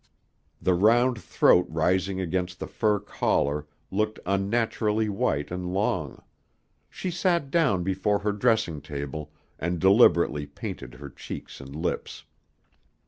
[0.59, 6.23] The round throat rising against the fur collar looked unnaturally white and long.
[6.89, 12.23] She sat down before her dressing table and deliberately painted her cheeks and lips.